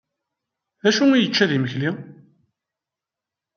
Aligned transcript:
D 0.81 0.83
acu 0.89 1.03
i 1.13 1.17
yečča 1.19 1.45
d 1.49 1.51
imekli? 1.55 1.89